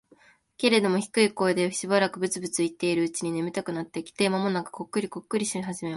[0.57, 5.87] けれども、低い声でしばらくブツブツ言っているうちに、眠たくなってきて、間もなくコックリコックリし始めました。